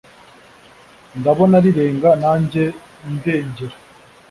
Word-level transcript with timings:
Ndabona 1.19 1.55
rirenga 1.65 2.09
nanjye 2.23 2.63
ndengera 3.15 3.75